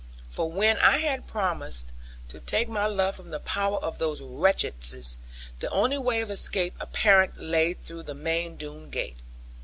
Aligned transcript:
For 0.29 0.49
when 0.51 0.79
I 0.79 0.97
had 0.97 1.27
promised 1.27 1.93
to 2.29 2.39
take 2.39 2.67
my 2.67 2.87
love 2.87 3.15
from 3.17 3.29
the 3.29 3.39
power 3.39 3.77
of 3.77 3.99
those 3.99 4.19
wretches, 4.19 5.17
the 5.59 5.69
only 5.69 5.99
way 5.99 6.21
of 6.21 6.31
escape 6.31 6.73
apparent 6.79 7.39
lay 7.39 7.73
through 7.75 8.01
the 8.01 8.15
main 8.15 8.55
Doone 8.55 8.89
gate. 8.89 9.17